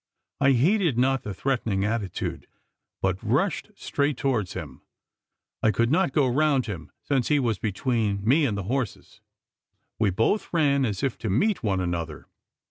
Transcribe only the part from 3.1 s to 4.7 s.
rushed straight towards